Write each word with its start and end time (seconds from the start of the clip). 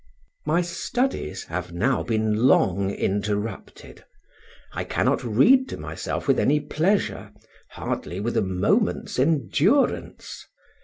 My 0.47 0.63
studies 0.63 1.43
have 1.43 1.71
now 1.71 2.01
been 2.01 2.47
long 2.47 2.89
interrupted. 2.89 4.03
I 4.73 4.83
cannot 4.83 5.23
read 5.23 5.69
to 5.69 5.77
myself 5.77 6.27
with 6.27 6.39
any 6.39 6.59
pleasure, 6.59 7.31
hardly 7.69 8.19
with 8.19 8.35
a 8.35 8.41
moment's 8.41 9.19
endurance. 9.19 10.47